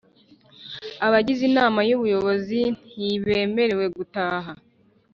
[1.05, 2.61] Abagize Inama y Ubuyobozi
[2.95, 4.51] ntibemerewe gutaha